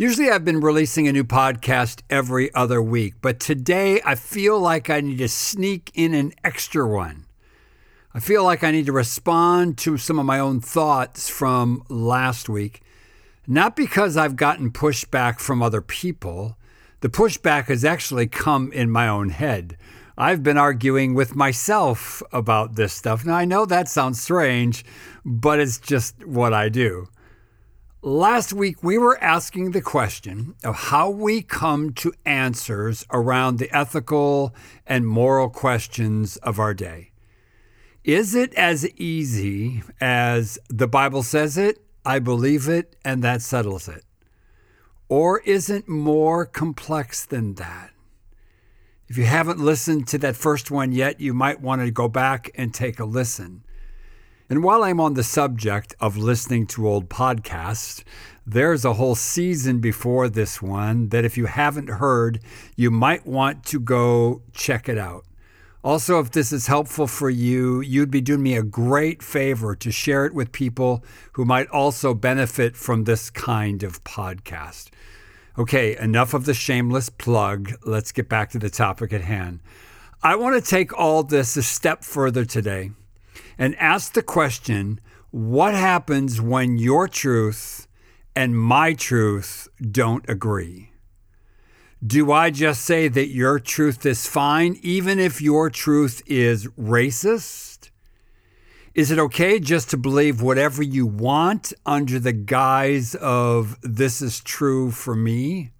Usually, 0.00 0.30
I've 0.30 0.46
been 0.46 0.62
releasing 0.62 1.06
a 1.08 1.12
new 1.12 1.24
podcast 1.24 2.00
every 2.08 2.50
other 2.54 2.80
week, 2.80 3.16
but 3.20 3.38
today 3.38 4.00
I 4.02 4.14
feel 4.14 4.58
like 4.58 4.88
I 4.88 5.02
need 5.02 5.18
to 5.18 5.28
sneak 5.28 5.90
in 5.92 6.14
an 6.14 6.32
extra 6.42 6.88
one. 6.88 7.26
I 8.14 8.20
feel 8.20 8.42
like 8.42 8.64
I 8.64 8.70
need 8.70 8.86
to 8.86 8.92
respond 8.92 9.76
to 9.76 9.98
some 9.98 10.18
of 10.18 10.24
my 10.24 10.38
own 10.38 10.62
thoughts 10.62 11.28
from 11.28 11.84
last 11.90 12.48
week, 12.48 12.80
not 13.46 13.76
because 13.76 14.16
I've 14.16 14.36
gotten 14.36 14.70
pushback 14.70 15.38
from 15.38 15.62
other 15.62 15.82
people. 15.82 16.56
The 17.00 17.10
pushback 17.10 17.66
has 17.66 17.84
actually 17.84 18.26
come 18.26 18.72
in 18.72 18.90
my 18.90 19.06
own 19.06 19.28
head. 19.28 19.76
I've 20.16 20.42
been 20.42 20.56
arguing 20.56 21.12
with 21.12 21.36
myself 21.36 22.22
about 22.32 22.76
this 22.76 22.94
stuff. 22.94 23.26
Now, 23.26 23.34
I 23.34 23.44
know 23.44 23.66
that 23.66 23.86
sounds 23.86 24.18
strange, 24.18 24.82
but 25.26 25.60
it's 25.60 25.78
just 25.78 26.24
what 26.24 26.54
I 26.54 26.70
do. 26.70 27.08
Last 28.02 28.54
week, 28.54 28.82
we 28.82 28.96
were 28.96 29.22
asking 29.22 29.72
the 29.72 29.82
question 29.82 30.54
of 30.64 30.74
how 30.74 31.10
we 31.10 31.42
come 31.42 31.92
to 31.94 32.14
answers 32.24 33.04
around 33.10 33.58
the 33.58 33.70
ethical 33.76 34.54
and 34.86 35.06
moral 35.06 35.50
questions 35.50 36.38
of 36.38 36.58
our 36.58 36.72
day. 36.72 37.10
Is 38.02 38.34
it 38.34 38.54
as 38.54 38.88
easy 38.92 39.82
as 40.00 40.58
the 40.70 40.88
Bible 40.88 41.22
says 41.22 41.58
it, 41.58 41.82
I 42.02 42.20
believe 42.20 42.70
it, 42.70 42.96
and 43.04 43.22
that 43.22 43.42
settles 43.42 43.86
it? 43.86 44.06
Or 45.10 45.40
is 45.40 45.68
it 45.68 45.86
more 45.86 46.46
complex 46.46 47.26
than 47.26 47.56
that? 47.56 47.90
If 49.08 49.18
you 49.18 49.24
haven't 49.24 49.60
listened 49.60 50.08
to 50.08 50.18
that 50.18 50.36
first 50.36 50.70
one 50.70 50.92
yet, 50.92 51.20
you 51.20 51.34
might 51.34 51.60
want 51.60 51.82
to 51.82 51.90
go 51.90 52.08
back 52.08 52.50
and 52.54 52.72
take 52.72 52.98
a 52.98 53.04
listen. 53.04 53.62
And 54.50 54.64
while 54.64 54.82
I'm 54.82 54.98
on 54.98 55.14
the 55.14 55.22
subject 55.22 55.94
of 56.00 56.16
listening 56.16 56.66
to 56.68 56.88
old 56.88 57.08
podcasts, 57.08 58.02
there's 58.44 58.84
a 58.84 58.94
whole 58.94 59.14
season 59.14 59.78
before 59.78 60.28
this 60.28 60.60
one 60.60 61.10
that 61.10 61.24
if 61.24 61.38
you 61.38 61.46
haven't 61.46 61.88
heard, 61.88 62.40
you 62.74 62.90
might 62.90 63.24
want 63.24 63.62
to 63.66 63.78
go 63.78 64.42
check 64.52 64.88
it 64.88 64.98
out. 64.98 65.24
Also, 65.84 66.18
if 66.18 66.32
this 66.32 66.50
is 66.50 66.66
helpful 66.66 67.06
for 67.06 67.30
you, 67.30 67.80
you'd 67.80 68.10
be 68.10 68.20
doing 68.20 68.42
me 68.42 68.56
a 68.56 68.64
great 68.64 69.22
favor 69.22 69.76
to 69.76 69.92
share 69.92 70.26
it 70.26 70.34
with 70.34 70.50
people 70.50 71.04
who 71.34 71.44
might 71.44 71.68
also 71.68 72.12
benefit 72.12 72.76
from 72.76 73.04
this 73.04 73.30
kind 73.30 73.84
of 73.84 74.02
podcast. 74.02 74.88
Okay, 75.56 75.96
enough 75.96 76.34
of 76.34 76.44
the 76.44 76.54
shameless 76.54 77.08
plug. 77.08 77.72
Let's 77.84 78.10
get 78.10 78.28
back 78.28 78.50
to 78.50 78.58
the 78.58 78.68
topic 78.68 79.12
at 79.12 79.20
hand. 79.20 79.60
I 80.24 80.34
want 80.34 80.62
to 80.62 80.70
take 80.70 80.92
all 80.98 81.22
this 81.22 81.56
a 81.56 81.62
step 81.62 82.02
further 82.02 82.44
today 82.44 82.90
and 83.58 83.76
ask 83.76 84.12
the 84.12 84.22
question 84.22 85.00
what 85.30 85.74
happens 85.74 86.40
when 86.40 86.78
your 86.78 87.06
truth 87.06 87.86
and 88.34 88.58
my 88.58 88.94
truth 88.94 89.68
don't 89.80 90.28
agree? 90.28 90.90
Do 92.04 92.32
I 92.32 92.50
just 92.50 92.82
say 92.82 93.08
that 93.08 93.28
your 93.28 93.58
truth 93.58 94.06
is 94.06 94.26
fine, 94.26 94.78
even 94.82 95.18
if 95.18 95.42
your 95.42 95.68
truth 95.68 96.22
is 96.26 96.66
racist? 96.68 97.90
Is 98.94 99.10
it 99.10 99.18
okay 99.18 99.60
just 99.60 99.90
to 99.90 99.96
believe 99.96 100.42
whatever 100.42 100.82
you 100.82 101.06
want 101.06 101.72
under 101.86 102.18
the 102.18 102.32
guise 102.32 103.14
of 103.14 103.78
this 103.82 104.20
is 104.20 104.40
true 104.40 104.90
for 104.90 105.14
me? 105.14 105.70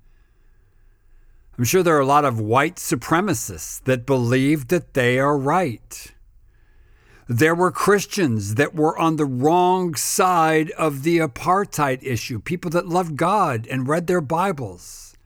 I'm 1.58 1.64
sure 1.64 1.83
there 1.83 1.97
are 1.97 2.00
a 2.00 2.06
lot 2.06 2.24
of 2.24 2.39
white 2.39 2.77
supremacists 2.77 3.83
that 3.84 4.06
believe 4.06 4.69
that 4.69 4.95
they 4.95 5.19
are 5.19 5.36
right. 5.36 6.14
There 7.31 7.55
were 7.55 7.70
Christians 7.70 8.56
that 8.56 8.75
were 8.75 8.98
on 8.98 9.14
the 9.14 9.25
wrong 9.25 9.95
side 9.95 10.73
of 10.73 11.05
the 11.05 11.19
apartheid 11.19 12.03
issue, 12.03 12.41
people 12.41 12.73
that 12.73 12.89
loved 12.89 13.17
God 13.17 13.69
and 13.69 13.86
read 13.86 14.09
their 14.09 14.20
Bibles. 14.20 15.17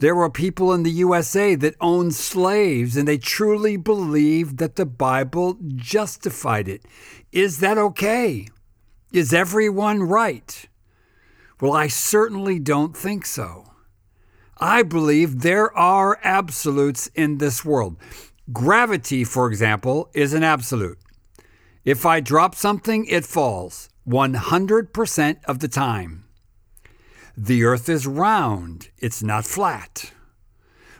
There 0.00 0.16
were 0.16 0.28
people 0.28 0.72
in 0.72 0.82
the 0.82 0.90
USA 0.90 1.54
that 1.54 1.76
owned 1.80 2.16
slaves 2.16 2.96
and 2.96 3.06
they 3.06 3.18
truly 3.18 3.76
believed 3.76 4.58
that 4.58 4.74
the 4.74 4.86
Bible 4.86 5.56
justified 5.76 6.66
it. 6.66 6.84
Is 7.30 7.60
that 7.60 7.78
okay? 7.78 8.48
Is 9.12 9.32
everyone 9.32 10.02
right? 10.02 10.68
Well, 11.60 11.74
I 11.74 11.86
certainly 11.86 12.58
don't 12.58 12.96
think 12.96 13.24
so. 13.24 13.70
I 14.58 14.82
believe 14.82 15.42
there 15.42 15.72
are 15.78 16.18
absolutes 16.24 17.06
in 17.14 17.38
this 17.38 17.64
world. 17.64 17.98
Gravity, 18.52 19.24
for 19.24 19.48
example, 19.48 20.10
is 20.12 20.34
an 20.34 20.44
absolute. 20.44 20.98
If 21.82 22.04
I 22.04 22.20
drop 22.20 22.54
something, 22.54 23.06
it 23.06 23.24
falls 23.24 23.88
100% 24.06 25.44
of 25.44 25.60
the 25.60 25.68
time. 25.68 26.24
The 27.36 27.64
earth 27.64 27.88
is 27.88 28.06
round, 28.06 28.90
it's 28.98 29.22
not 29.22 29.46
flat. 29.46 30.12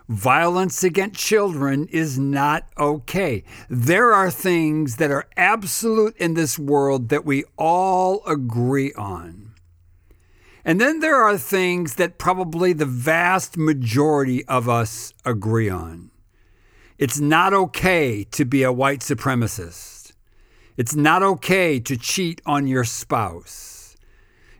Violence 0.08 0.82
against 0.82 1.20
children 1.20 1.86
is 1.90 2.18
not 2.18 2.64
okay. 2.78 3.44
There 3.68 4.12
are 4.14 4.30
things 4.30 4.96
that 4.96 5.10
are 5.10 5.28
absolute 5.36 6.16
in 6.16 6.34
this 6.34 6.58
world 6.58 7.10
that 7.10 7.26
we 7.26 7.44
all 7.58 8.24
agree 8.26 8.92
on. 8.94 9.52
And 10.64 10.80
then 10.80 11.00
there 11.00 11.22
are 11.22 11.36
things 11.36 11.96
that 11.96 12.18
probably 12.18 12.72
the 12.72 12.86
vast 12.86 13.58
majority 13.58 14.46
of 14.46 14.66
us 14.66 15.12
agree 15.26 15.68
on. 15.68 16.10
It's 16.96 17.18
not 17.18 17.52
okay 17.52 18.22
to 18.30 18.44
be 18.44 18.62
a 18.62 18.72
white 18.72 19.00
supremacist. 19.00 20.12
It's 20.76 20.94
not 20.94 21.22
okay 21.24 21.80
to 21.80 21.96
cheat 21.96 22.40
on 22.46 22.68
your 22.68 22.84
spouse. 22.84 23.96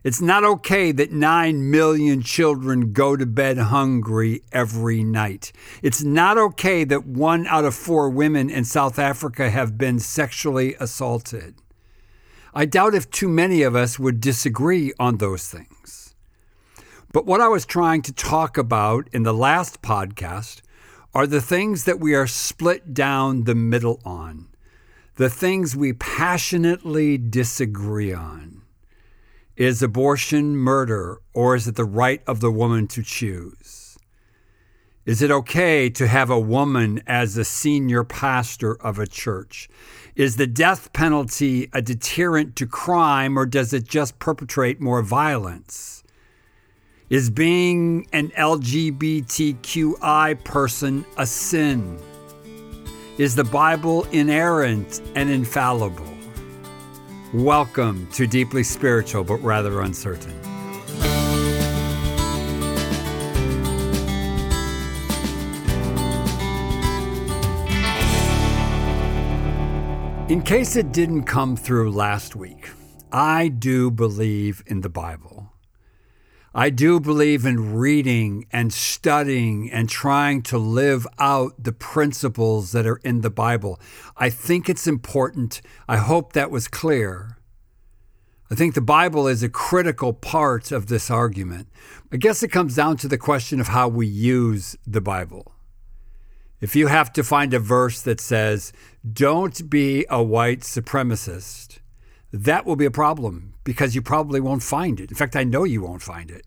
It's 0.02 0.20
not 0.20 0.44
okay 0.44 0.90
that 0.92 1.12
9 1.12 1.70
million 1.70 2.22
children 2.22 2.92
go 2.92 3.16
to 3.16 3.24
bed 3.24 3.56
hungry 3.56 4.42
every 4.52 5.04
night. 5.04 5.52
It's 5.80 6.02
not 6.02 6.36
okay 6.36 6.82
that 6.84 7.06
one 7.06 7.46
out 7.46 7.64
of 7.64 7.74
four 7.74 8.10
women 8.10 8.50
in 8.50 8.64
South 8.64 8.98
Africa 8.98 9.48
have 9.50 9.78
been 9.78 10.00
sexually 10.00 10.74
assaulted. 10.80 11.54
I 12.52 12.66
doubt 12.66 12.94
if 12.94 13.10
too 13.10 13.28
many 13.28 13.62
of 13.62 13.76
us 13.76 13.98
would 13.98 14.20
disagree 14.20 14.92
on 14.98 15.18
those 15.18 15.48
things. 15.48 16.14
But 17.12 17.26
what 17.26 17.40
I 17.40 17.48
was 17.48 17.64
trying 17.64 18.02
to 18.02 18.12
talk 18.12 18.58
about 18.58 19.08
in 19.12 19.22
the 19.22 19.32
last 19.32 19.82
podcast 19.82 20.62
are 21.14 21.26
the 21.26 21.41
things 21.41 21.84
that 21.84 22.00
we 22.00 22.14
are 22.14 22.26
split 22.26 22.92
down 22.92 23.44
the 23.44 23.54
middle 23.54 24.00
on 24.04 24.48
the 25.16 25.30
things 25.30 25.76
we 25.76 25.92
passionately 25.92 27.16
disagree 27.16 28.12
on. 28.12 28.62
Is 29.56 29.82
abortion 29.82 30.56
murder, 30.56 31.20
or 31.32 31.54
is 31.54 31.69
it 31.69 31.76
the 31.76 31.84
right 31.84 32.20
of 32.26 32.41
the 32.41 32.50
woman 32.50 32.88
to 32.88 33.02
choose? 33.02 33.97
Is 35.06 35.22
it 35.22 35.30
okay 35.30 35.88
to 35.91 36.08
have 36.08 36.30
a 36.30 36.41
woman 36.41 37.02
as 37.06 37.34
the 37.34 37.44
senior 37.44 38.02
pastor 38.02 38.75
of 38.82 38.98
a 38.98 39.06
church? 39.06 39.69
Is 40.16 40.36
the 40.36 40.46
death 40.46 40.92
penalty 40.92 41.69
a 41.72 41.81
deterrent 41.81 42.56
to 42.56 42.66
crime, 42.66 43.38
or 43.38 43.46
does 43.46 43.72
it 43.72 43.84
just 43.84 44.19
perpetrate 44.19 44.81
more 44.81 45.02
violence? 45.02 46.02
Is 47.10 47.28
being 47.28 48.09
an 48.15 48.31
LGBTQI 48.31 48.82
person 50.42 51.04
a 51.19 51.26
sin? 51.26 51.98
Is 53.19 53.37
the 53.37 53.44
Bible 53.44 54.04
inerrant 54.04 55.03
and 55.14 55.28
infallible? 55.28 56.09
Welcome 57.34 58.09
to 58.12 58.26
Deeply 58.26 58.62
Spiritual 58.62 59.22
but 59.22 59.37
Rather 59.43 59.82
Uncertain. 59.82 60.32
In 70.31 70.41
case 70.41 70.76
it 70.76 70.91
didn't 70.93 71.25
come 71.25 71.54
through 71.54 71.93
last 71.93 72.34
week, 72.34 72.70
I 73.12 73.48
do 73.48 73.91
believe 73.91 74.64
in 74.66 74.81
the 74.81 74.88
Bible. 74.88 75.53
I 76.56 76.70
do 76.70 77.00
believe 77.00 77.44
in 77.44 77.75
reading 77.75 78.46
and 78.52 78.73
studying 78.73 79.73
and 79.73 79.88
trying 79.88 80.43
to 80.43 80.56
live 80.56 81.05
out 81.19 81.64
the 81.64 81.73
principles 81.73 82.70
that 82.70 82.87
are 82.87 83.00
in 83.02 83.23
the 83.23 83.31
Bible. 83.31 83.81
I 84.17 84.31
think 84.31 84.69
it's 84.69 84.87
important. 84.87 85.61
I 85.88 85.96
hope 85.96 86.32
that 86.32 86.52
was 86.52 86.69
clear. 86.69 87.38
I 88.52 88.55
think 88.55 88.75
the 88.75 88.81
Bible 88.81 89.26
is 89.26 89.43
a 89.43 89.49
critical 89.49 90.12
part 90.12 90.70
of 90.70 90.87
this 90.87 91.11
argument. 91.11 91.67
I 92.12 92.19
guess 92.19 92.40
it 92.40 92.52
comes 92.52 92.76
down 92.76 92.99
to 92.99 93.08
the 93.08 93.19
question 93.19 93.61
of 93.61 93.69
how 93.69 93.88
we 93.88 94.06
use 94.06 94.76
the 94.87 95.00
Bible. 95.00 95.55
If 96.61 96.76
you 96.76 96.87
have 96.87 97.12
to 97.14 97.25
find 97.25 97.52
a 97.52 97.58
verse 97.58 98.00
that 98.02 98.20
says, 98.20 98.73
don't 99.12 99.69
be 99.69 100.06
a 100.08 100.23
white 100.23 100.61
supremacist, 100.61 101.81
that 102.32 102.64
will 102.64 102.76
be 102.76 102.84
a 102.84 102.90
problem 102.93 103.55
because 103.64 103.94
you 103.94 104.02
probably 104.02 104.40
won't 104.40 104.62
find 104.62 105.00
it. 105.00 105.11
In 105.11 105.17
fact, 105.17 105.37
I 105.37 105.44
know 105.44 105.64
you 105.64 105.82
won't 105.82 106.02
find 106.02 106.31
it. 106.31 106.46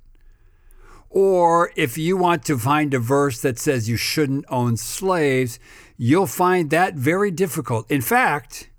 Or 1.10 1.72
if 1.76 1.98
you 1.98 2.18
want 2.18 2.44
to 2.46 2.58
find 2.58 2.94
a 2.94 3.00
verse 3.00 3.42
that 3.42 3.60
says 3.60 3.90
you 3.90 3.98
shouldn't 3.98 4.46
own 4.50 4.78
slaves, 4.78 5.60
you'll 5.98 6.28
find 6.28 6.70
that 6.70 6.96
very 6.96 7.32
difficult. 7.32 7.90
In 7.90 8.02
fact, 8.02 8.70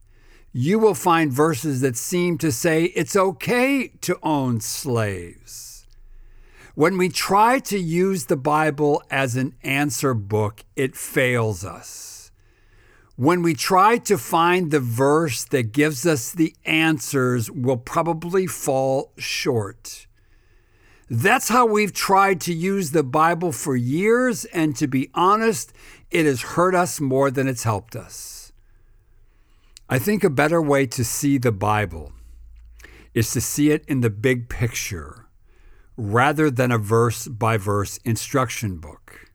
you 0.53 0.79
will 0.79 0.95
find 0.95 1.33
verses 1.33 1.81
that 1.83 1.97
seem 1.97 2.39
to 2.39 2.51
say 2.51 2.85
it's 2.85 3.17
okay 3.17 3.89
to 4.01 4.19
own 4.23 4.61
slaves. 4.61 5.87
When 6.75 6.99
we 6.99 7.09
try 7.09 7.59
to 7.61 7.79
use 7.79 8.27
the 8.27 8.37
Bible 8.37 9.03
as 9.11 9.37
an 9.37 9.55
answer 9.63 10.15
book, 10.15 10.65
it 10.77 10.97
fails 10.97 11.65
us. 11.65 12.31
When 13.17 13.43
we 13.43 13.55
try 13.55 13.99
to 13.99 14.17
find 14.17 14.71
the 14.71 14.81
verse 14.81 15.45
that 15.47 15.73
gives 15.73 16.07
us 16.07 16.31
the 16.31 16.55
answers, 16.65 17.51
we'll 17.51 17.79
probably 17.79 18.47
fall 18.47 19.13
short. 19.17 20.08
That's 21.11 21.49
how 21.49 21.65
we've 21.65 21.93
tried 21.93 22.41
to 22.43 22.53
use 22.53 22.91
the 22.91 23.03
Bible 23.03 23.51
for 23.51 23.75
years, 23.75 24.45
and 24.47 24.77
to 24.77 24.87
be 24.87 25.11
honest, 25.15 25.73
it 26.11 26.27
has 26.27 26.43
hurt 26.43 26.75
us 26.75 27.01
more 27.01 27.31
than 27.31 27.49
it's 27.49 27.65
helped 27.65 27.97
us. 27.97 28.53
I 29.89 29.99
think 29.99 30.23
a 30.23 30.29
better 30.29 30.61
way 30.61 30.87
to 30.89 31.05
see 31.05 31.39
the 31.39 31.53
Bible 31.53 32.13
is 33.15 33.33
to 33.33 33.41
see 33.41 33.71
it 33.71 33.87
in 33.87 34.03
the 34.03 34.11
big 34.11 34.51
picture 34.51 35.27
rather 35.97 36.51
than 36.51 36.71
a 36.71 36.79
verse 36.79 37.27
by 37.27 37.57
verse 37.57 37.97
instruction 38.05 38.77
book. 38.77 39.33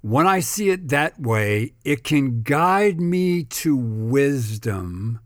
When 0.00 0.26
I 0.26 0.40
see 0.40 0.70
it 0.70 0.88
that 0.88 1.20
way, 1.20 1.74
it 1.84 2.02
can 2.02 2.42
guide 2.42 3.00
me 3.00 3.44
to 3.44 3.76
wisdom 3.76 5.20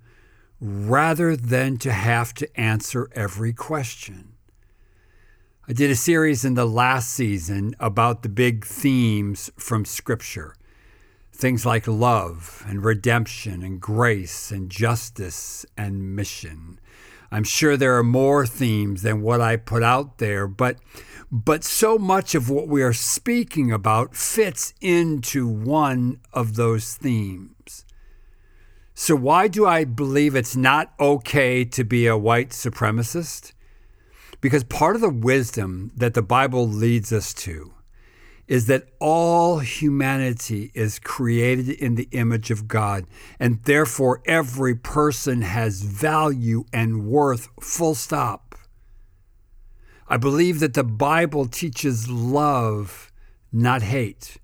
rather 0.61 1.37
than 1.37 1.79
to 1.79 1.93
have 1.93 2.35
to 2.35 2.61
answer 2.61 3.09
every 3.15 3.55
question. 3.55 4.32
I 5.69 5.73
did 5.73 5.93
a 5.93 5.97
series 5.97 6.45
in 6.45 6.55
the 6.55 6.67
last 6.67 7.11
season 7.11 7.77
about 7.79 8.23
the 8.23 8.29
big 8.29 8.65
themes 8.65 9.49
from 9.57 9.85
Scripture 9.85 10.57
things 11.33 11.65
like 11.65 11.87
love 11.87 12.65
and 12.69 12.85
redemption 12.85 13.63
and 13.63 13.81
grace 13.81 14.51
and 14.51 14.71
justice 14.71 15.65
and 15.77 16.15
mission. 16.15 16.79
I'm 17.31 17.45
sure 17.45 17.77
there 17.77 17.97
are 17.97 18.05
more 18.05 18.45
themes 18.45 19.03
than 19.03 19.23
what 19.23 19.41
I 19.41 19.57
put 19.57 19.83
out 19.83 20.19
there, 20.19 20.47
but 20.47 20.79
but 21.31 21.63
so 21.63 21.97
much 21.97 22.35
of 22.35 22.51
what 22.51 22.69
we 22.69 22.83
are 22.83 22.93
speaking 22.93 23.73
about 23.73 24.17
fits 24.17 24.75
into 24.81 25.47
one 25.47 26.21
of 26.33 26.57
those 26.57 26.95
themes. 26.95 27.85
So 28.95 29.15
why 29.15 29.47
do 29.49 29.65
I 29.65 29.85
believe 29.85 30.35
it's 30.35 30.57
not 30.57 30.93
okay 30.99 31.65
to 31.65 31.85
be 31.85 32.07
a 32.07 32.19
white 32.19 32.51
supremacist? 32.51 33.53
Because 34.43 34.65
part 34.65 34.97
of 34.97 35.01
the 35.01 35.09
wisdom 35.09 35.93
that 35.97 36.15
the 36.15 36.21
Bible 36.21 36.69
leads 36.69 37.13
us 37.13 37.33
to 37.35 37.73
is 38.49 38.67
that 38.67 38.89
all 38.99 39.61
humanity 39.61 40.73
is 40.75 40.99
created 40.99 41.71
in 41.71 41.95
the 41.95 42.09
image 42.11 42.51
of 42.51 42.67
God, 42.67 43.07
and 43.39 43.63
therefore 43.63 44.21
every 44.27 44.75
person 44.75 45.43
has 45.43 45.83
value 45.83 46.65
and 46.73 47.07
worth, 47.07 47.49
full 47.61 47.95
stop. 47.95 48.57
I 50.09 50.17
believe 50.17 50.59
that 50.59 50.75
the 50.75 50.85
Bible 50.85 51.47
teaches 51.47 52.11
love, 52.11 53.13
not 53.53 53.81
hate. 53.81 54.39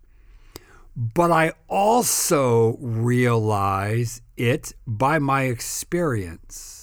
But 0.96 1.32
I 1.32 1.54
also 1.66 2.76
realize 2.80 4.22
it 4.36 4.74
by 4.86 5.18
my 5.18 5.42
experience. 5.42 6.77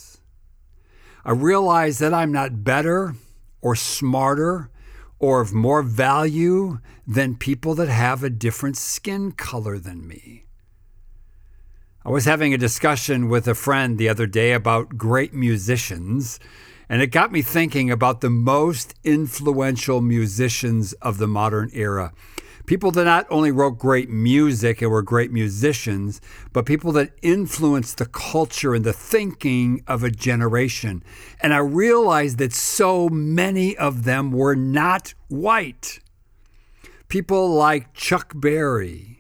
I 1.26 1.32
realize 1.32 1.98
that 2.00 2.14
I'm 2.14 2.32
not 2.32 2.64
better 2.64 3.16
or 3.60 3.76
smarter 3.76 4.70
or 5.18 5.42
of 5.42 5.54
more 5.54 5.82
value 5.82 6.78
than 7.08 7.36
people 7.36 7.74
that 7.76 7.90
have 7.90 8.24
a 8.24 8.30
different 8.30 8.78
skin 8.78 9.32
color 9.32 9.80
than 9.80 10.08
me. 10.08 10.46
I 12.06 12.10
was 12.10 12.26
having 12.26 12.54
a 12.54 12.60
discussion 12.60 13.28
with 13.28 13.48
a 13.48 13.56
friend 13.56 13.98
the 13.98 14.08
other 14.08 14.28
day 14.28 14.54
about 14.54 14.98
great 14.98 15.34
musicians, 15.34 16.40
and 16.88 17.02
it 17.02 17.08
got 17.08 17.32
me 17.32 17.42
thinking 17.42 17.90
about 17.90 18.22
the 18.22 18.30
most 18.30 18.94
influential 19.04 20.02
musicians 20.02 20.94
of 20.94 21.18
the 21.18 21.28
modern 21.28 21.72
era 21.74 22.14
people 22.66 22.92
that 22.92 23.04
not 23.06 23.28
only 23.30 23.52
wrote 23.52 23.78
great 23.78 24.10
music 24.10 24.82
and 24.82 24.92
were 24.92 25.02
great 25.02 25.32
musicians, 25.32 26.22
but 26.54 26.66
people 26.66 26.92
that 26.94 27.12
influenced 27.22 27.98
the 27.98 28.06
culture 28.06 28.74
and 28.74 28.86
the 28.86 28.94
thinking 28.94 29.84
of 29.88 30.04
a 30.04 30.10
generation. 30.10 31.04
And 31.42 31.54
I 31.54 31.60
realized 31.60 32.38
that 32.40 32.54
so 32.54 33.10
many 33.10 33.78
of 33.78 34.04
them 34.04 34.32
were 34.32 34.56
not 34.56 35.14
white. 35.28 36.00
People 37.08 37.50
like 37.50 37.94
Chuck 37.94 38.34
Berry 38.36 39.16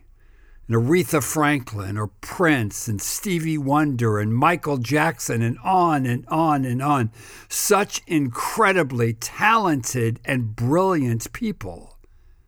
and 0.68 0.76
Aretha 0.76 1.24
Franklin 1.24 1.98
or 1.98 2.08
Prince 2.08 2.88
and 2.88 3.00
Stevie 3.00 3.58
Wonder 3.58 4.20
and 4.20 4.34
Michael 4.34 4.78
Jackson 4.78 5.42
and 5.42 5.58
on 5.64 6.06
and 6.06 6.26
on 6.28 6.66
and 6.66 6.82
on. 6.82 7.12
Such 7.48 8.02
incredibly 8.08 9.14
talented 9.14 10.20
and 10.26 10.56
brilliant 10.56 11.32
people. 11.32 11.95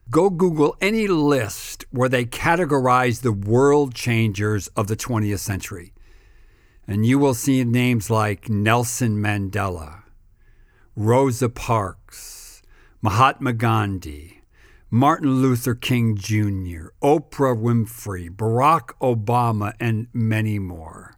Go 0.10 0.30
Google 0.30 0.78
any 0.80 1.06
list 1.06 1.84
where 1.92 2.08
they 2.08 2.24
categorize 2.24 3.22
the 3.22 3.34
world 3.34 3.94
changers 3.94 4.70
of 4.70 4.88
the 4.88 4.96
20th 4.96 5.40
century, 5.40 5.94
and 6.88 7.06
you 7.06 7.20
will 7.20 7.34
see 7.34 7.62
names 7.66 8.10
like 8.10 8.48
Nelson 8.48 9.22
Mandela, 9.22 10.04
Rosa 10.96 11.50
Parks, 11.50 12.62
Mahatma 13.02 13.52
Gandhi, 13.52 14.44
Martin 14.90 15.42
Luther 15.42 15.76
King 15.76 16.16
Jr., 16.16 16.88
Oprah 17.04 17.62
Winfrey, 17.62 18.30
Barack 18.30 18.92
Obama, 19.02 19.74
and 19.78 20.08
many 20.14 20.58
more. 20.58 21.17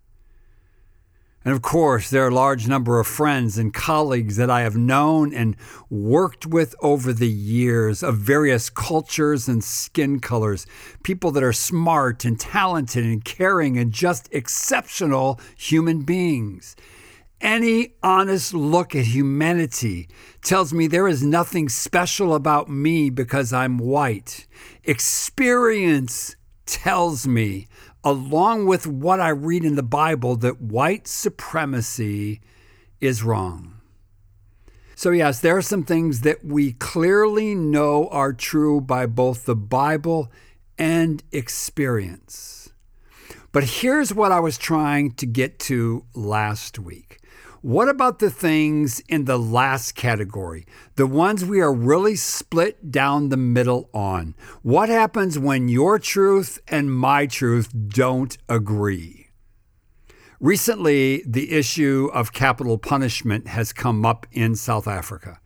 And 1.45 1.53
of 1.53 1.61
course, 1.61 2.09
there 2.09 2.25
are 2.25 2.29
a 2.29 2.33
large 2.33 2.67
number 2.67 2.99
of 2.99 3.07
friends 3.07 3.57
and 3.57 3.73
colleagues 3.73 4.35
that 4.35 4.49
I 4.49 4.61
have 4.61 4.75
known 4.75 5.33
and 5.33 5.55
worked 5.89 6.45
with 6.45 6.75
over 6.81 7.13
the 7.13 7.29
years 7.29 8.03
of 8.03 8.17
various 8.17 8.69
cultures 8.69 9.47
and 9.47 9.63
skin 9.63 10.19
colors, 10.19 10.67
people 11.03 11.31
that 11.31 11.43
are 11.43 11.53
smart 11.53 12.25
and 12.25 12.37
talented 12.37 13.05
and 13.05 13.23
caring 13.23 13.77
and 13.77 13.93
just 13.93 14.27
exceptional 14.33 15.39
human 15.55 16.01
beings. 16.01 16.75
Any 17.39 17.93
honest 18.03 18.53
look 18.53 18.93
at 18.93 19.05
humanity 19.05 20.09
tells 20.43 20.73
me 20.73 20.87
there 20.87 21.07
is 21.07 21.23
nothing 21.23 21.69
special 21.69 22.35
about 22.35 22.69
me 22.69 23.09
because 23.09 23.53
I'm 23.53 23.77
white. 23.77 24.45
Experience 24.83 26.35
tells 26.65 27.25
me 27.25 27.68
along 28.03 28.65
with 28.65 28.87
what 28.87 29.19
I 29.19 29.29
read 29.29 29.63
in 29.65 29.75
the 29.75 29.83
Bible, 29.83 30.35
that 30.37 30.61
white 30.61 31.07
supremacy 31.07 32.41
is 32.99 33.23
wrong. 33.23 33.75
So, 34.95 35.11
yes, 35.11 35.39
there 35.39 35.55
are 35.55 35.61
some 35.61 35.83
things 35.83 36.21
that 36.21 36.43
we 36.43 36.73
clearly 36.73 37.55
know 37.55 38.09
are 38.09 38.33
true 38.33 38.81
by 38.81 39.05
both 39.05 39.45
the 39.45 39.55
Bible 39.55 40.29
and 40.77 41.23
experience. 41.31 42.69
But 43.51 43.63
here's 43.63 44.13
what 44.13 44.31
I 44.31 44.39
was 44.39 44.57
trying 44.57 45.11
to 45.13 45.25
get 45.25 45.57
to 45.59 46.05
last 46.13 46.79
week. 46.79 47.18
What 47.61 47.89
about 47.89 48.19
the 48.19 48.29
things 48.29 49.01
in 49.09 49.25
the 49.25 49.37
last 49.37 49.93
category, 49.93 50.65
the 50.95 51.05
ones 51.05 51.43
we 51.43 51.59
are 51.59 51.73
really 51.73 52.15
split 52.15 52.89
down 52.89 53.27
the 53.27 53.35
middle 53.35 53.89
on? 53.93 54.33
What 54.61 54.87
happens 54.87 55.37
when 55.37 55.67
your 55.67 55.99
truth 55.99 56.59
and 56.69 56.89
my 56.89 57.25
truth 57.25 57.73
don't 57.89 58.37
agree? 58.47 59.27
Recently, 60.39 61.21
the 61.27 61.51
issue 61.51 62.09
of 62.13 62.31
capital 62.31 62.77
punishment 62.77 63.47
has 63.47 63.73
come 63.73 64.05
up 64.05 64.25
in 64.31 64.55
South 64.55 64.87
Africa. 64.87 65.41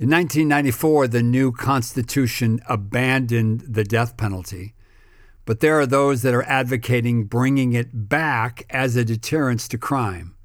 In 0.00 0.10
1994, 0.10 1.06
the 1.06 1.22
new 1.22 1.52
constitution 1.52 2.58
abandoned 2.68 3.60
the 3.68 3.84
death 3.84 4.16
penalty, 4.16 4.74
but 5.44 5.60
there 5.60 5.78
are 5.78 5.86
those 5.86 6.22
that 6.22 6.34
are 6.34 6.42
advocating 6.42 7.26
bringing 7.26 7.72
it 7.72 8.08
back 8.08 8.66
as 8.68 8.96
a 8.96 9.04
deterrence 9.04 9.68
to 9.68 9.78
crime. 9.78 10.35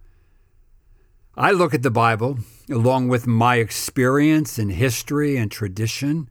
I 1.36 1.52
look 1.52 1.74
at 1.74 1.82
the 1.82 1.92
Bible 1.92 2.40
along 2.70 3.08
with 3.08 3.26
my 3.26 3.56
experience 3.56 4.60
and 4.60 4.72
history 4.72 5.38
and 5.38 5.50
tradition, 5.50 6.30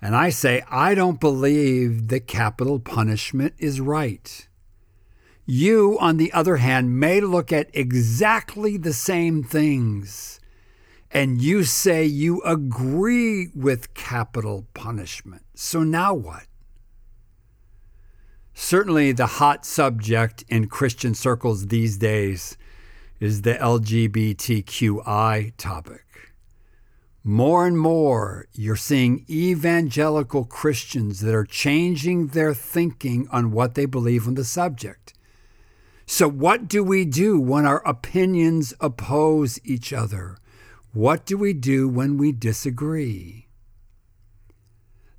and 0.00 0.16
I 0.16 0.30
say, 0.30 0.62
I 0.70 0.94
don't 0.94 1.20
believe 1.20 2.08
that 2.08 2.26
capital 2.26 2.80
punishment 2.80 3.54
is 3.58 3.80
right. 3.80 4.48
You, 5.44 5.98
on 6.00 6.16
the 6.16 6.32
other 6.32 6.56
hand, 6.56 6.98
may 6.98 7.20
look 7.20 7.52
at 7.52 7.68
exactly 7.74 8.78
the 8.78 8.94
same 8.94 9.42
things, 9.42 10.40
and 11.10 11.42
you 11.42 11.64
say 11.64 12.04
you 12.04 12.40
agree 12.42 13.48
with 13.54 13.92
capital 13.92 14.66
punishment. 14.72 15.42
So 15.54 15.82
now 15.82 16.14
what? 16.14 16.46
Certainly, 18.54 19.12
the 19.12 19.26
hot 19.26 19.66
subject 19.66 20.44
in 20.48 20.68
Christian 20.68 21.14
circles 21.14 21.66
these 21.66 21.98
days 21.98 22.56
is 23.20 23.42
the 23.42 23.54
LGBTQI 23.54 25.52
topic. 25.56 26.04
More 27.22 27.66
and 27.66 27.78
more, 27.78 28.46
you're 28.52 28.76
seeing 28.76 29.24
evangelical 29.30 30.44
Christians 30.44 31.20
that 31.20 31.34
are 31.34 31.44
changing 31.46 32.28
their 32.28 32.52
thinking 32.52 33.26
on 33.30 33.50
what 33.50 33.74
they 33.74 33.86
believe 33.86 34.26
on 34.28 34.34
the 34.34 34.44
subject. 34.44 35.14
So, 36.04 36.28
what 36.28 36.68
do 36.68 36.84
we 36.84 37.06
do 37.06 37.40
when 37.40 37.64
our 37.64 37.82
opinions 37.88 38.74
oppose 38.78 39.58
each 39.64 39.90
other? 39.90 40.36
What 40.92 41.24
do 41.24 41.38
we 41.38 41.54
do 41.54 41.88
when 41.88 42.18
we 42.18 42.30
disagree? 42.30 43.46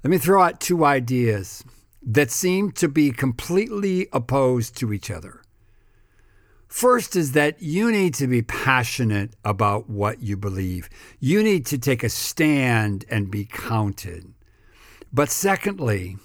Let 0.03 0.11
me 0.11 0.19
throw 0.19 0.43
out 0.43 0.59
two 0.59 0.85
ideas 0.85 1.63
that 2.03 2.29
seem 2.29 2.71
to 2.73 2.87
be 2.87 3.09
completely 3.09 4.07
opposed 4.13 4.77
to 4.77 4.93
each 4.93 5.09
other. 5.09 5.41
First 6.67 7.15
is 7.15 7.31
that 7.33 7.61
you 7.61 7.91
need 7.91 8.13
to 8.15 8.27
be 8.27 8.41
passionate 8.41 9.35
about 9.45 9.89
what 9.89 10.21
you 10.21 10.35
believe. 10.35 10.89
You 11.19 11.43
need 11.43 11.65
to 11.67 11.77
take 11.77 12.03
a 12.03 12.09
stand 12.09 13.05
and 13.09 13.31
be 13.31 13.45
counted. 13.45 14.33
But 15.13 15.29
secondly, 15.29 16.17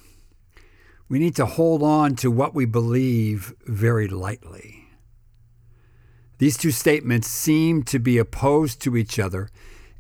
we 1.09 1.19
need 1.19 1.37
to 1.37 1.47
hold 1.47 1.83
on 1.83 2.17
to 2.17 2.31
what 2.31 2.55
we 2.55 2.65
believe 2.65 3.55
very 3.67 4.09
lightly. 4.09 4.89
These 6.39 6.57
two 6.57 6.71
statements 6.71 7.29
seem 7.29 7.83
to 7.85 7.99
be 7.99 8.17
opposed 8.17 8.81
to 8.83 8.97
each 8.97 9.19
other. 9.19 9.51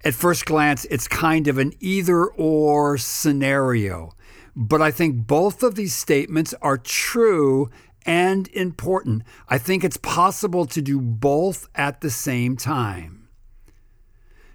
At 0.02 0.14
first 0.14 0.47
glance, 0.47 0.87
it's 0.87 1.06
kind 1.06 1.49
of 1.49 1.59
an 1.59 1.75
either 1.80 2.25
or 2.25 2.97
scenario. 2.97 4.14
But 4.56 4.80
I 4.80 4.90
think 4.90 5.26
both 5.26 5.62
of 5.62 5.75
these 5.75 5.94
statements 5.94 6.54
are 6.62 6.78
true 6.78 7.70
and 8.07 8.49
important. 8.49 9.23
I 9.49 9.59
think 9.59 9.85
it's 9.85 9.97
possible 9.97 10.66
to 10.66 10.83
do 10.83 11.00
both 11.00 11.69
at 11.75 12.00
the 12.00 12.11
same 12.11 12.57
time. 12.57 13.28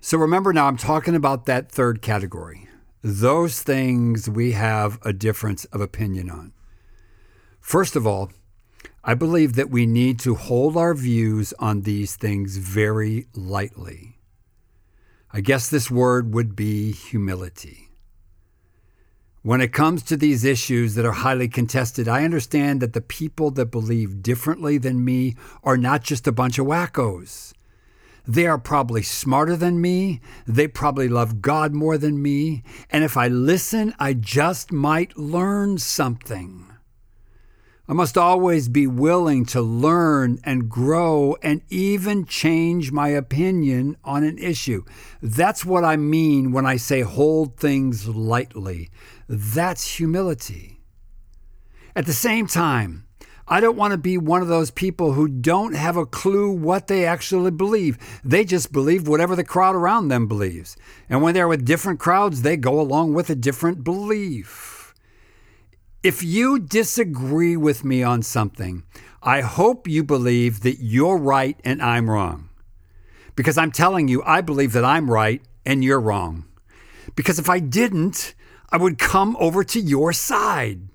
So 0.01 0.17
remember 0.17 0.53
now, 0.53 0.67
I'm 0.67 0.77
talking 0.77 1.15
about 1.15 1.45
that 1.45 1.71
third 1.71 2.01
category 2.01 2.69
those 3.07 3.61
things 3.61 4.27
we 4.27 4.53
have 4.53 4.97
a 5.03 5.13
difference 5.13 5.65
of 5.65 5.79
opinion 5.79 6.27
on. 6.27 6.51
First 7.61 7.95
of 7.95 8.07
all, 8.07 8.31
I 9.03 9.13
believe 9.13 9.53
that 9.53 9.69
we 9.69 9.85
need 9.85 10.17
to 10.21 10.33
hold 10.33 10.75
our 10.75 10.95
views 10.95 11.53
on 11.59 11.81
these 11.81 12.15
things 12.15 12.57
very 12.57 13.27
lightly. 13.35 14.17
I 15.31 15.41
guess 15.41 15.69
this 15.69 15.91
word 15.91 16.33
would 16.33 16.55
be 16.55 16.91
humility. 16.91 17.84
When 19.45 19.61
it 19.61 19.71
comes 19.71 20.01
to 20.05 20.17
these 20.17 20.43
issues 20.43 20.95
that 20.95 21.05
are 21.05 21.11
highly 21.11 21.47
contested, 21.47 22.07
I 22.07 22.23
understand 22.23 22.81
that 22.81 22.93
the 22.93 22.99
people 22.99 23.51
that 23.51 23.67
believe 23.67 24.23
differently 24.23 24.79
than 24.79 25.05
me 25.05 25.35
are 25.63 25.77
not 25.77 26.01
just 26.01 26.25
a 26.25 26.31
bunch 26.31 26.57
of 26.57 26.65
wackos. 26.65 27.53
They 28.27 28.47
are 28.47 28.57
probably 28.57 29.03
smarter 29.03 29.55
than 29.55 29.79
me. 29.79 30.19
They 30.47 30.67
probably 30.67 31.07
love 31.07 31.43
God 31.43 31.75
more 31.75 31.95
than 31.95 32.23
me. 32.23 32.63
And 32.89 33.03
if 33.03 33.17
I 33.17 33.27
listen, 33.27 33.93
I 33.99 34.13
just 34.13 34.71
might 34.71 35.15
learn 35.15 35.77
something. 35.77 36.65
I 37.87 37.93
must 37.93 38.17
always 38.17 38.67
be 38.67 38.87
willing 38.87 39.45
to 39.47 39.61
learn 39.61 40.39
and 40.43 40.67
grow 40.69 41.37
and 41.43 41.61
even 41.69 42.25
change 42.25 42.91
my 42.91 43.09
opinion 43.09 43.95
on 44.03 44.23
an 44.23 44.39
issue. 44.39 44.83
That's 45.21 45.63
what 45.63 45.83
I 45.83 45.95
mean 45.95 46.51
when 46.51 46.65
I 46.65 46.77
say 46.77 47.01
hold 47.01 47.57
things 47.57 48.07
lightly. 48.07 48.89
That's 49.29 49.97
humility. 49.97 50.81
At 51.95 52.07
the 52.07 52.13
same 52.13 52.47
time, 52.47 53.05
I 53.47 53.59
don't 53.59 53.77
want 53.77 53.91
to 53.91 53.99
be 53.99 54.17
one 54.17 54.41
of 54.41 54.47
those 54.47 54.71
people 54.71 55.13
who 55.13 55.27
don't 55.27 55.75
have 55.75 55.95
a 55.95 56.07
clue 56.07 56.49
what 56.49 56.87
they 56.87 57.05
actually 57.05 57.51
believe. 57.51 57.99
They 58.23 58.43
just 58.43 58.71
believe 58.71 59.07
whatever 59.07 59.35
the 59.35 59.43
crowd 59.43 59.75
around 59.75 60.07
them 60.07 60.27
believes. 60.27 60.75
And 61.07 61.21
when 61.21 61.35
they're 61.35 61.47
with 61.47 61.63
different 61.63 61.99
crowds, 61.99 62.41
they 62.41 62.57
go 62.57 62.81
along 62.81 63.13
with 63.13 63.29
a 63.29 63.35
different 63.35 63.83
belief. 63.83 64.74
If 66.05 66.21
you 66.21 66.59
disagree 66.59 67.57
with 67.57 67.83
me 67.83 68.03
on 68.03 68.21
something, 68.21 68.83
I 69.23 69.41
hope 69.41 69.87
you 69.87 70.03
believe 70.03 70.59
that 70.59 70.77
you're 70.79 71.17
right 71.17 71.59
and 71.63 71.81
I'm 71.81 72.11
wrong. 72.11 72.49
Because 73.35 73.57
I'm 73.57 73.71
telling 73.71 74.07
you, 74.07 74.21
I 74.23 74.41
believe 74.41 74.73
that 74.73 74.85
I'm 74.85 75.09
right 75.09 75.41
and 75.65 75.83
you're 75.83 75.99
wrong. 75.99 76.45
Because 77.15 77.39
if 77.39 77.49
I 77.49 77.57
didn't, 77.57 78.35
I 78.69 78.77
would 78.77 78.99
come 78.99 79.35
over 79.39 79.63
to 79.63 79.79
your 79.79 80.13
side. 80.13 80.89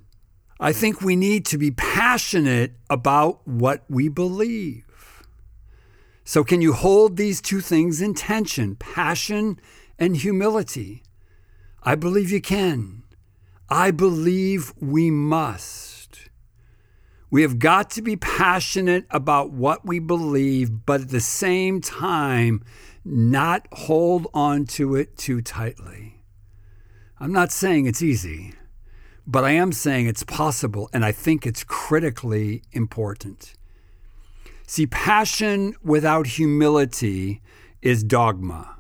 I 0.61 0.73
think 0.73 1.01
we 1.01 1.17
need 1.17 1.45
to 1.47 1.59
be 1.59 1.73
passionate 1.73 2.75
about 2.89 3.45
what 3.49 3.83
we 3.89 4.09
believe. 4.09 5.25
So, 6.23 6.45
can 6.45 6.61
you 6.61 6.73
hold 6.73 7.17
these 7.17 7.41
two 7.41 7.61
things 7.61 8.01
in 8.01 8.15
tension, 8.15 8.77
passion 8.77 9.59
and 9.99 10.17
humility? 10.17 11.03
I 11.83 11.97
believe 11.97 12.31
you 12.31 12.41
can. 12.41 13.00
I 13.71 13.93
believe 13.93 14.73
we 14.81 15.11
must. 15.11 16.29
We 17.31 17.43
have 17.43 17.59
got 17.59 17.91
to 17.91 18.03
be 18.03 18.17
passionate 18.17 19.07
about 19.11 19.53
what 19.53 19.87
we 19.87 20.01
believe, 20.01 20.85
but 20.85 21.03
at 21.03 21.09
the 21.11 21.21
same 21.21 21.81
time, 21.81 22.65
not 23.05 23.69
hold 23.73 24.27
on 24.35 24.65
to 24.67 24.97
it 24.97 25.17
too 25.17 25.41
tightly. 25.41 26.17
I'm 27.21 27.33
not 27.33 27.53
saying 27.53 27.87
it's 27.87 28.03
easy. 28.03 28.55
But 29.27 29.45
I 29.45 29.53
am 29.53 29.71
saying 29.71 30.09
it's 30.09 30.25
possible, 30.25 30.91
and 30.93 31.05
I 31.05 31.13
think 31.13 31.47
it's 31.47 31.63
critically 31.63 32.63
important. 32.73 33.55
See, 34.67 34.89
passion 34.89 35.77
without 35.85 36.27
humility 36.27 37.41
is 37.81 38.03
dogma. 38.03 38.80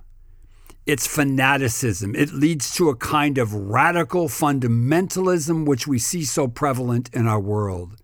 It's 0.91 1.07
fanaticism. 1.07 2.17
It 2.17 2.33
leads 2.33 2.75
to 2.75 2.89
a 2.89 2.97
kind 2.97 3.39
of 3.39 3.55
radical 3.55 4.27
fundamentalism, 4.27 5.65
which 5.65 5.87
we 5.87 6.01
see 6.01 6.25
so 6.25 6.49
prevalent 6.49 7.09
in 7.13 7.29
our 7.29 7.39
world. 7.39 7.95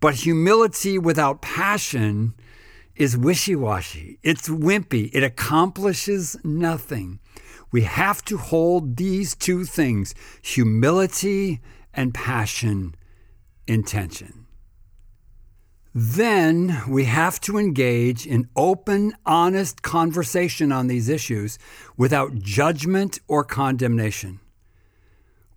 But 0.00 0.14
humility 0.14 0.98
without 0.98 1.42
passion 1.42 2.32
is 2.96 3.18
wishy 3.18 3.54
washy. 3.54 4.18
It's 4.22 4.48
wimpy. 4.48 5.10
It 5.12 5.22
accomplishes 5.22 6.38
nothing. 6.42 7.18
We 7.70 7.82
have 7.82 8.24
to 8.24 8.38
hold 8.38 8.96
these 8.96 9.34
two 9.34 9.66
things 9.66 10.14
humility 10.40 11.60
and 11.92 12.14
passion 12.14 12.94
in 13.66 13.82
tension. 13.82 14.41
Then 15.94 16.82
we 16.88 17.04
have 17.04 17.38
to 17.42 17.58
engage 17.58 18.26
in 18.26 18.48
open, 18.56 19.12
honest 19.26 19.82
conversation 19.82 20.72
on 20.72 20.86
these 20.86 21.08
issues 21.08 21.58
without 21.96 22.36
judgment 22.36 23.20
or 23.28 23.44
condemnation. 23.44 24.40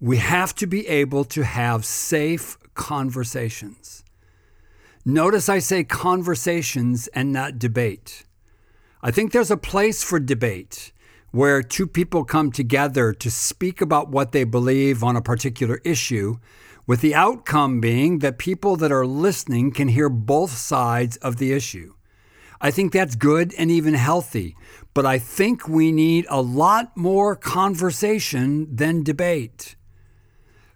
We 0.01 0.17
have 0.17 0.53
to 0.55 0.67
be 0.67 0.87
able 0.87 1.23
to 1.25 1.43
have 1.43 1.85
safe 1.85 2.57
conversations. 2.73 4.03
Notice 5.05 5.47
I 5.47 5.59
say 5.59 5.83
conversations 5.85 7.07
and 7.09 7.31
not 7.31 7.57
debate. 7.57 8.25
I 9.01 9.11
think 9.11 9.31
there's 9.31 9.51
a 9.51 9.57
place 9.57 10.03
for 10.03 10.19
debate 10.19 10.91
where 11.31 11.61
two 11.61 11.85
people 11.87 12.25
come 12.25 12.51
together 12.51 13.13
to 13.13 13.29
speak 13.29 13.81
about 13.81 14.09
what 14.09 14.31
they 14.31 14.43
believe 14.43 15.03
on 15.03 15.15
a 15.15 15.21
particular 15.21 15.79
issue, 15.85 16.37
with 16.87 17.01
the 17.01 17.15
outcome 17.15 17.79
being 17.81 18.19
that 18.19 18.37
people 18.37 18.75
that 18.75 18.91
are 18.91 19.05
listening 19.05 19.71
can 19.71 19.87
hear 19.87 20.09
both 20.09 20.51
sides 20.51 21.17
of 21.17 21.37
the 21.37 21.51
issue. 21.51 21.93
I 22.61 22.71
think 22.71 22.93
that's 22.93 23.15
good 23.15 23.53
and 23.57 23.69
even 23.69 23.93
healthy, 23.93 24.55
but 24.93 25.05
I 25.05 25.19
think 25.19 25.67
we 25.67 25.91
need 25.91 26.25
a 26.29 26.41
lot 26.41 26.95
more 26.95 27.35
conversation 27.35 28.75
than 28.75 29.03
debate. 29.03 29.75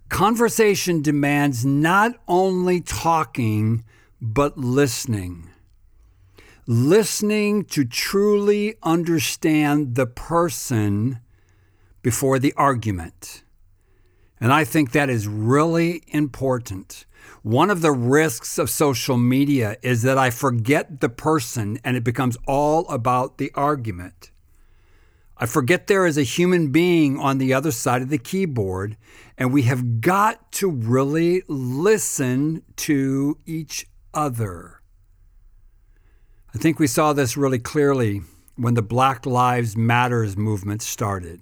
Conversation 0.10 1.02
demands 1.02 1.66
not 1.66 2.14
only 2.28 2.82
talking, 2.82 3.84
but 4.22 4.58
listening 4.58 5.50
listening 6.70 7.66
to 7.66 7.84
truly 7.84 8.76
understand 8.84 9.96
the 9.96 10.06
person 10.06 11.20
before 12.04 12.38
the 12.38 12.54
argument. 12.56 13.42
And 14.40 14.54
I 14.54 14.64
think 14.64 14.92
that 14.92 15.10
is 15.10 15.28
really 15.28 16.04
important. 16.08 17.06
One 17.42 17.70
of 17.70 17.82
the 17.82 17.92
risks 17.92 18.58
of 18.58 18.70
social 18.70 19.18
media 19.18 19.78
is 19.82 20.02
that 20.04 20.18
I 20.18 20.30
forget 20.30 21.02
the 21.02 21.10
person 21.10 21.80
and 21.84 21.98
it 21.98 22.04
becomes 22.04 22.38
all 22.48 22.88
about 22.90 23.38
the 23.38 23.52
argument. 23.56 24.32
I 25.38 25.46
forget 25.46 25.88
there 25.88 26.06
is 26.06 26.18
a 26.18 26.24
human 26.24 26.72
being 26.72 27.18
on 27.18 27.38
the 27.38 27.54
other 27.54 27.72
side 27.72 28.02
of 28.02 28.10
the 28.10 28.18
keyboard, 28.18 28.98
and 29.38 29.54
we 29.54 29.62
have 29.64 30.02
got 30.02 30.52
to 30.54 30.70
really 30.70 31.44
listen 31.48 32.62
to 32.76 33.38
each 33.46 33.88
other. 34.14 34.82
I 36.54 36.58
think 36.58 36.78
we 36.78 36.88
saw 36.88 37.14
this 37.14 37.38
really 37.38 37.60
clearly 37.60 38.22
when 38.58 38.74
the 38.74 38.82
Black 38.82 39.26
Lives 39.26 39.78
Matters 39.78 40.36
movement 40.36 40.82
started. 40.82 41.42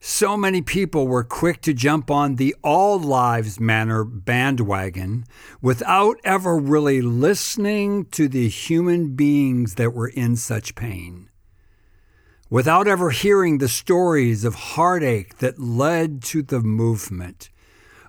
So 0.00 0.36
many 0.36 0.62
people 0.62 1.08
were 1.08 1.24
quick 1.24 1.60
to 1.62 1.74
jump 1.74 2.10
on 2.10 2.36
the 2.36 2.54
All 2.62 2.98
Lives 3.00 3.58
Matter 3.58 4.04
bandwagon 4.04 5.24
without 5.60 6.18
ever 6.22 6.56
really 6.56 7.00
listening 7.02 8.04
to 8.06 8.28
the 8.28 8.48
human 8.48 9.16
beings 9.16 9.74
that 9.74 9.92
were 9.92 10.08
in 10.08 10.36
such 10.36 10.74
pain. 10.74 11.30
Without 12.48 12.86
ever 12.86 13.10
hearing 13.10 13.58
the 13.58 13.68
stories 13.68 14.44
of 14.44 14.54
heartache 14.54 15.38
that 15.38 15.58
led 15.58 16.22
to 16.24 16.42
the 16.42 16.60
movement 16.60 17.50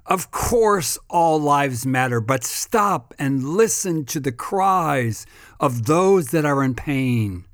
of 0.10 0.32
course, 0.32 0.98
all 1.08 1.40
lives 1.40 1.86
matter, 1.86 2.20
but 2.20 2.44
stop 2.44 3.14
and 3.20 3.44
listen 3.44 4.06
to 4.06 4.20
the 4.20 4.32
cries 4.32 5.28
of 5.60 5.86
those 5.86 6.30
that 6.30 6.46
are 6.46 6.64
in 6.64 6.74
pain. 6.74 7.46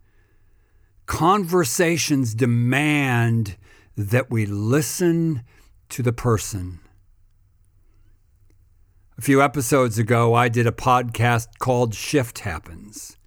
Conversations 1.05 2.33
demand 2.33 3.57
that 3.97 4.29
we 4.29 4.45
listen 4.45 5.43
to 5.89 6.03
the 6.03 6.13
person. 6.13 6.79
A 9.17 9.21
few 9.21 9.41
episodes 9.41 9.97
ago, 9.97 10.33
I 10.33 10.49
did 10.49 10.67
a 10.67 10.71
podcast 10.71 11.47
called 11.59 11.93
Shift 11.93 12.39
Happens. 12.39 13.17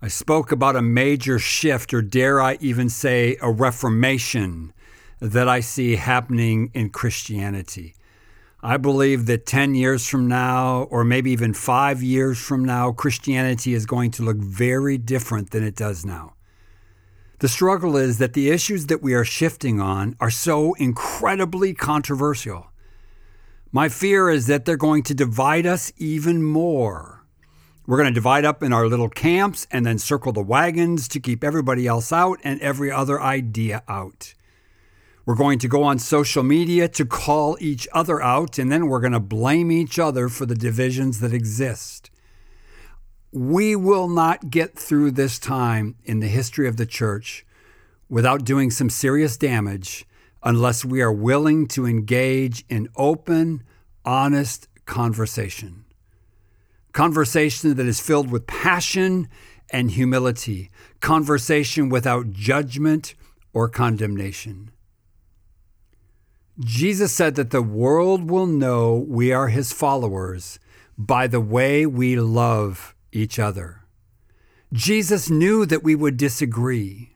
I 0.00 0.08
spoke 0.08 0.50
about 0.52 0.76
a 0.76 0.82
major 0.82 1.38
shift, 1.38 1.92
or 1.92 2.02
dare 2.02 2.40
I 2.40 2.56
even 2.60 2.88
say 2.88 3.36
a 3.40 3.50
reformation, 3.50 4.72
that 5.20 5.48
I 5.48 5.60
see 5.60 5.96
happening 5.96 6.70
in 6.74 6.90
Christianity. 6.90 7.94
I 8.62 8.78
believe 8.78 9.26
that 9.26 9.46
10 9.46 9.74
years 9.74 10.06
from 10.06 10.26
now, 10.26 10.84
or 10.84 11.04
maybe 11.04 11.30
even 11.32 11.52
five 11.52 12.02
years 12.02 12.38
from 12.38 12.64
now, 12.64 12.92
Christianity 12.92 13.74
is 13.74 13.84
going 13.84 14.10
to 14.12 14.22
look 14.22 14.38
very 14.38 14.96
different 14.96 15.50
than 15.50 15.62
it 15.62 15.76
does 15.76 16.04
now. 16.04 16.33
The 17.44 17.48
struggle 17.48 17.98
is 17.98 18.16
that 18.16 18.32
the 18.32 18.48
issues 18.48 18.86
that 18.86 19.02
we 19.02 19.12
are 19.12 19.22
shifting 19.22 19.78
on 19.78 20.16
are 20.18 20.30
so 20.30 20.72
incredibly 20.78 21.74
controversial. 21.74 22.68
My 23.70 23.90
fear 23.90 24.30
is 24.30 24.46
that 24.46 24.64
they're 24.64 24.78
going 24.78 25.02
to 25.02 25.14
divide 25.14 25.66
us 25.66 25.92
even 25.98 26.42
more. 26.42 27.26
We're 27.86 27.98
going 27.98 28.08
to 28.08 28.14
divide 28.14 28.46
up 28.46 28.62
in 28.62 28.72
our 28.72 28.88
little 28.88 29.10
camps 29.10 29.66
and 29.70 29.84
then 29.84 29.98
circle 29.98 30.32
the 30.32 30.40
wagons 30.40 31.06
to 31.08 31.20
keep 31.20 31.44
everybody 31.44 31.86
else 31.86 32.14
out 32.14 32.40
and 32.42 32.58
every 32.62 32.90
other 32.90 33.20
idea 33.20 33.82
out. 33.88 34.32
We're 35.26 35.34
going 35.34 35.58
to 35.58 35.68
go 35.68 35.82
on 35.82 35.98
social 35.98 36.44
media 36.44 36.88
to 36.88 37.04
call 37.04 37.58
each 37.60 37.86
other 37.92 38.22
out, 38.22 38.56
and 38.56 38.72
then 38.72 38.86
we're 38.86 39.00
going 39.00 39.12
to 39.12 39.20
blame 39.20 39.70
each 39.70 39.98
other 39.98 40.30
for 40.30 40.46
the 40.46 40.54
divisions 40.54 41.20
that 41.20 41.34
exist. 41.34 42.08
We 43.34 43.74
will 43.74 44.06
not 44.06 44.48
get 44.48 44.78
through 44.78 45.10
this 45.10 45.40
time 45.40 45.96
in 46.04 46.20
the 46.20 46.28
history 46.28 46.68
of 46.68 46.76
the 46.76 46.86
church 46.86 47.44
without 48.08 48.44
doing 48.44 48.70
some 48.70 48.88
serious 48.88 49.36
damage 49.36 50.06
unless 50.44 50.84
we 50.84 51.02
are 51.02 51.12
willing 51.12 51.66
to 51.66 51.84
engage 51.84 52.64
in 52.68 52.88
open, 52.94 53.64
honest 54.04 54.68
conversation. 54.86 55.84
Conversation 56.92 57.74
that 57.74 57.86
is 57.86 57.98
filled 57.98 58.30
with 58.30 58.46
passion 58.46 59.26
and 59.68 59.90
humility, 59.90 60.70
conversation 61.00 61.88
without 61.88 62.30
judgment 62.30 63.16
or 63.52 63.68
condemnation. 63.68 64.70
Jesus 66.60 67.12
said 67.12 67.34
that 67.34 67.50
the 67.50 67.62
world 67.62 68.30
will 68.30 68.46
know 68.46 68.94
we 68.94 69.32
are 69.32 69.48
his 69.48 69.72
followers 69.72 70.60
by 70.96 71.26
the 71.26 71.40
way 71.40 71.84
we 71.84 72.14
love 72.14 72.93
each 73.14 73.38
other. 73.38 73.82
Jesus 74.72 75.30
knew 75.30 75.64
that 75.66 75.84
we 75.84 75.94
would 75.94 76.16
disagree. 76.16 77.14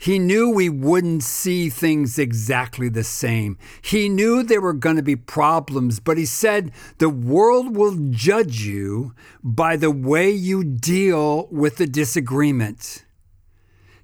He 0.00 0.20
knew 0.20 0.48
we 0.48 0.68
wouldn't 0.68 1.24
see 1.24 1.68
things 1.68 2.20
exactly 2.20 2.88
the 2.88 3.02
same. 3.02 3.58
He 3.82 4.08
knew 4.08 4.44
there 4.44 4.60
were 4.60 4.72
going 4.72 4.94
to 4.94 5.02
be 5.02 5.16
problems, 5.16 5.98
but 5.98 6.16
he 6.16 6.24
said 6.24 6.70
the 6.98 7.08
world 7.08 7.74
will 7.74 7.96
judge 8.10 8.60
you 8.60 9.12
by 9.42 9.76
the 9.76 9.90
way 9.90 10.30
you 10.30 10.62
deal 10.62 11.48
with 11.50 11.78
the 11.78 11.86
disagreement. 11.88 13.04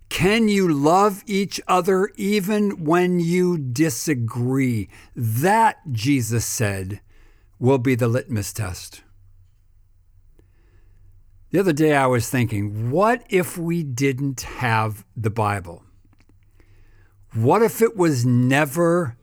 Can 0.09 0.49
you 0.49 0.67
love 0.67 1.23
each 1.27 1.61
other 1.69 2.11
even 2.17 2.85
when 2.85 3.21
you 3.21 3.57
disagree? 3.57 4.89
That, 5.15 5.77
Jesus 5.93 6.45
said, 6.45 7.01
will 7.61 7.79
be 7.79 7.95
the 7.95 8.09
litmus 8.09 8.53
test. 8.53 9.04
The 11.55 11.61
other 11.61 11.73
day 11.73 11.95
I 11.95 12.09
was 12.09 12.29
thinking, 12.29 12.91
what 12.91 13.23
if 13.29 13.57
we 13.57 13.85
didn't 13.85 14.41
have 14.41 15.05
the 15.17 15.31
Bible? 15.31 15.85
What 17.33 17.63
if 17.63 17.81
it 17.81 17.97
was 17.97 18.27
never 18.27 19.17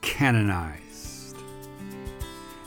canonized? 0.00 1.36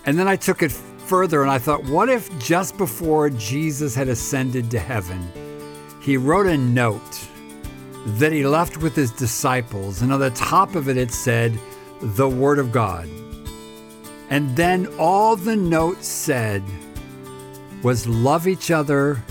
And 0.05 0.19
then 0.19 0.27
I 0.27 0.35
took 0.35 0.61
it 0.61 0.73
further 0.73 1.41
and 1.41 1.49
I 1.49 1.59
thought, 1.59 1.85
what 1.85 2.09
if 2.09 2.37
just 2.39 2.77
before 2.77 3.29
Jesus 3.29 3.95
had 3.95 4.09
ascended 4.09 4.69
to 4.71 4.79
heaven, 4.79 5.25
he 6.01 6.17
wrote 6.17 6.47
a 6.47 6.57
note 6.57 7.29
that 8.19 8.33
he 8.33 8.45
left 8.45 8.75
with 8.79 8.97
his 8.97 9.11
disciples, 9.11 10.01
and 10.01 10.11
on 10.11 10.19
the 10.19 10.31
top 10.31 10.75
of 10.75 10.89
it 10.89 10.97
it 10.97 11.11
said, 11.11 11.57
The 12.01 12.27
Word 12.27 12.59
of 12.59 12.73
God. 12.73 13.07
And 14.29 14.53
then 14.57 14.87
all 14.99 15.37
the 15.37 15.55
note 15.55 16.03
said 16.03 16.61
was, 17.85 18.07
Love 18.07 18.47
each 18.47 18.71
other 18.71 19.21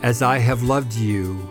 as 0.00 0.22
I 0.22 0.38
have 0.38 0.62
loved 0.62 0.94
you, 0.94 1.50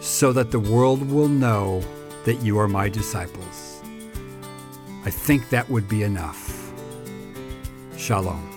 so 0.00 0.30
that 0.30 0.50
the 0.50 0.60
world 0.60 1.10
will 1.10 1.28
know 1.28 1.82
that 2.26 2.42
you 2.42 2.58
are 2.58 2.68
my 2.68 2.90
disciples. 2.90 3.80
I 5.06 5.10
think 5.10 5.48
that 5.48 5.70
would 5.70 5.88
be 5.88 6.02
enough. 6.02 6.70
Shalom. 7.96 8.51